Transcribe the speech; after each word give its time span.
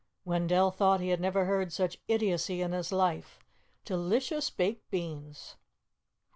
Wendell 0.25 0.71
thought 0.71 0.99
he 0.99 1.09
had 1.09 1.21
never 1.21 1.45
heard 1.45 1.71
such 1.71 2.01
idiocy 2.07 2.59
in 2.59 2.71
his 2.71 2.91
life. 2.91 3.37
Delicious 3.85 4.49
baked 4.49 4.89
beans! 4.89 5.57